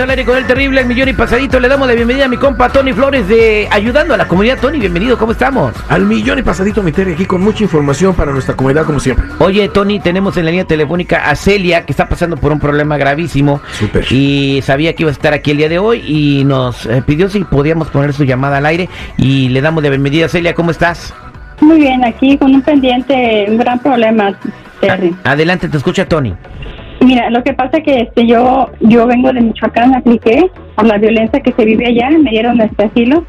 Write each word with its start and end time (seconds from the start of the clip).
Al 0.00 0.08
aire 0.08 0.24
con 0.24 0.38
el 0.38 0.46
terrible 0.46 0.80
el 0.80 0.86
millón 0.86 1.10
y 1.10 1.12
pasadito. 1.12 1.60
Le 1.60 1.68
damos 1.68 1.86
la 1.86 1.92
bienvenida 1.92 2.24
a 2.24 2.28
mi 2.28 2.38
compa 2.38 2.70
Tony 2.70 2.94
Flores 2.94 3.28
de 3.28 3.68
Ayudando 3.70 4.14
a 4.14 4.16
la 4.16 4.26
Comunidad. 4.26 4.58
Tony, 4.58 4.78
bienvenido, 4.78 5.18
¿cómo 5.18 5.32
estamos? 5.32 5.74
Al 5.90 6.06
millón 6.06 6.38
y 6.38 6.42
pasadito, 6.42 6.82
mi 6.82 6.90
Terry, 6.90 7.12
aquí 7.12 7.26
con 7.26 7.42
mucha 7.42 7.64
información 7.64 8.14
para 8.14 8.32
nuestra 8.32 8.56
comunidad, 8.56 8.86
como 8.86 8.98
siempre. 8.98 9.26
Oye, 9.40 9.68
Tony, 9.68 10.00
tenemos 10.00 10.38
en 10.38 10.46
la 10.46 10.52
línea 10.52 10.64
telefónica 10.64 11.28
a 11.28 11.36
Celia, 11.36 11.84
que 11.84 11.92
está 11.92 12.08
pasando 12.08 12.38
por 12.38 12.50
un 12.50 12.58
problema 12.58 12.96
gravísimo. 12.96 13.60
Súper. 13.72 14.10
Y 14.10 14.62
sabía 14.62 14.94
que 14.94 15.02
iba 15.02 15.10
a 15.10 15.12
estar 15.12 15.34
aquí 15.34 15.50
el 15.50 15.58
día 15.58 15.68
de 15.68 15.78
hoy 15.78 16.02
y 16.06 16.44
nos 16.44 16.86
eh, 16.86 17.02
pidió 17.04 17.28
si 17.28 17.44
podíamos 17.44 17.88
poner 17.88 18.14
su 18.14 18.24
llamada 18.24 18.56
al 18.56 18.64
aire. 18.64 18.88
Y 19.18 19.50
le 19.50 19.60
damos 19.60 19.82
la 19.82 19.90
bienvenida, 19.90 20.28
Celia, 20.28 20.54
¿cómo 20.54 20.70
estás? 20.70 21.12
Muy 21.60 21.78
bien, 21.78 22.02
aquí 22.06 22.38
con 22.38 22.54
un 22.54 22.62
pendiente, 22.62 23.44
un 23.48 23.58
gran 23.58 23.78
problema, 23.78 24.34
Terry. 24.80 25.14
Adelante, 25.24 25.68
te 25.68 25.76
escucha 25.76 26.08
Tony. 26.08 26.34
Mira, 27.00 27.30
lo 27.30 27.42
que 27.42 27.54
pasa 27.54 27.78
es 27.78 27.84
que 27.84 28.00
este, 28.02 28.26
yo 28.26 28.70
yo 28.80 29.06
vengo 29.06 29.32
de 29.32 29.40
Michoacán, 29.40 29.94
apliqué 29.94 30.50
por 30.74 30.86
la 30.86 30.98
violencia 30.98 31.40
que 31.40 31.52
se 31.52 31.64
vive 31.64 31.86
allá, 31.86 32.10
me 32.10 32.30
dieron 32.30 32.60
este 32.60 32.84
asilo, 32.84 33.24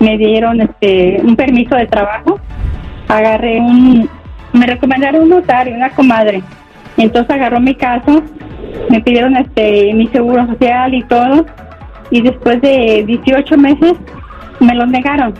me 0.00 0.18
dieron 0.18 0.60
este 0.60 1.20
un 1.22 1.36
permiso 1.36 1.76
de 1.76 1.86
trabajo, 1.86 2.40
agarré 3.08 3.60
un, 3.60 4.08
me 4.52 4.66
recomendaron 4.66 5.22
un 5.22 5.28
notario, 5.28 5.74
una 5.76 5.90
comadre, 5.90 6.42
entonces 6.96 7.30
agarró 7.30 7.60
mi 7.60 7.76
caso, 7.76 8.24
me 8.88 9.00
pidieron 9.00 9.36
este 9.36 9.94
mi 9.94 10.08
seguro 10.08 10.46
social 10.48 10.92
y 10.92 11.04
todo, 11.04 11.46
y 12.10 12.22
después 12.22 12.60
de 12.60 13.04
18 13.06 13.56
meses 13.56 13.92
me 14.58 14.74
lo 14.74 14.84
negaron, 14.86 15.32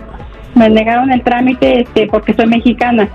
me 0.55 0.69
negaron 0.69 1.11
el 1.11 1.21
trámite 1.21 1.81
este 1.81 2.07
porque 2.07 2.33
soy 2.33 2.47
mexicana. 2.47 3.09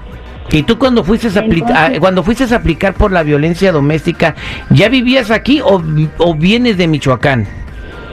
¿Y 0.50 0.62
tú 0.62 0.78
cuando 0.78 1.02
fuiste 1.04 1.26
a 1.28 1.42
aplicar, 1.42 1.70
Entonces- 1.76 1.98
cuando 2.00 2.22
fuiste 2.22 2.44
a 2.44 2.56
aplicar 2.56 2.94
por 2.94 3.10
la 3.12 3.22
violencia 3.22 3.72
doméstica, 3.72 4.34
ya 4.70 4.88
vivías 4.88 5.30
aquí 5.30 5.60
o, 5.60 5.82
o 6.18 6.34
vienes 6.34 6.76
de 6.76 6.86
Michoacán? 6.86 7.46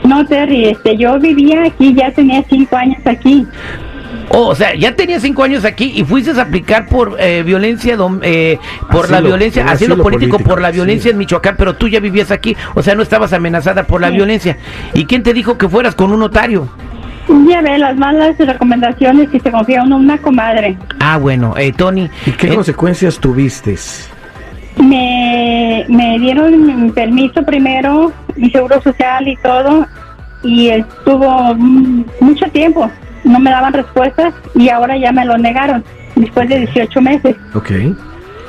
No, 0.04 0.26
Terry, 0.26 0.66
este, 0.70 0.98
yo 0.98 1.18
vivía 1.20 1.64
aquí, 1.64 1.94
ya 1.94 2.12
tenía 2.12 2.44
cinco 2.50 2.76
años 2.76 2.98
aquí. 3.06 3.48
Oh, 4.30 4.48
o 4.48 4.56
sea, 4.56 4.74
ya 4.76 4.96
tenías 4.96 5.22
cinco 5.22 5.44
años 5.44 5.64
aquí 5.64 5.94
y 5.96 6.04
fuiste 6.04 6.32
a 6.32 6.42
aplicar 6.42 6.88
por 6.88 7.18
eh, 7.20 7.44
violencia, 7.44 7.96
dom- 7.98 8.20
eh, 8.24 8.58
por 8.92 9.10
la 9.12 9.22
violencia, 9.22 9.64
asilo, 9.64 9.94
asilo 9.94 10.04
político, 10.04 10.32
político, 10.38 10.50
por 10.50 10.62
la 10.62 10.72
violencia 10.72 11.04
sí. 11.04 11.10
en 11.12 11.18
Michoacán, 11.20 11.56
pero 11.58 11.76
tú 11.76 11.88
ya 11.88 12.00
vivías 12.00 12.32
aquí, 12.32 12.56
o 12.74 12.82
sea, 12.82 12.96
no 12.96 13.04
estabas 13.04 13.32
amenazada 13.34 13.84
por 13.84 14.02
la 14.02 14.10
Sí. 14.10 14.16
violencia. 14.16 14.58
¿Y 14.94 15.06
quién 15.06 15.24
te 15.24 15.34
dijo 15.34 15.58
que 15.58 15.70
fueras 15.70 15.94
con 15.96 16.12
un 16.12 16.20
notario? 16.20 16.68
Ya 17.48 17.62
ve 17.62 17.78
las 17.78 17.98
malas 17.98 18.38
recomendaciones 18.38 19.30
y 19.34 19.40
se 19.40 19.52
confía 19.52 19.84
uno 19.84 19.98
en 19.98 20.04
una 20.04 20.18
comadre. 20.20 20.78
Ah, 21.00 21.18
bueno, 21.18 21.56
eh, 21.58 21.74
Tony. 21.74 22.10
¿Y 22.26 22.32
qué 22.32 22.48
eh, 22.48 22.56
consecuencias 22.56 23.20
tuviste? 23.20 23.76
Me, 24.78 25.86
me 25.90 26.20
dieron 26.20 26.84
mi 26.84 26.92
permiso 26.92 27.44
primero, 27.44 28.12
mi 28.36 28.50
seguro 28.52 28.82
social 28.82 29.28
y 29.28 29.36
todo, 29.38 29.86
y 30.44 30.70
estuvo 30.70 31.56
mm, 31.56 32.06
mucho 32.20 32.46
tiempo. 32.52 32.90
No 33.24 33.40
me 33.40 33.50
daban 33.50 33.74
respuestas 33.74 34.34
y 34.54 34.70
ahora 34.70 34.98
ya 34.98 35.12
me 35.12 35.26
lo 35.26 35.38
negaron 35.38 35.84
después 36.16 36.48
de 36.50 36.60
18 36.60 37.02
meses. 37.02 37.36
Ok. 37.56 37.72